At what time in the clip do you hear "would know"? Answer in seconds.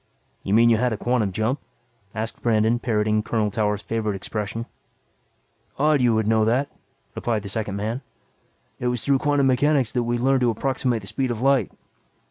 6.15-6.43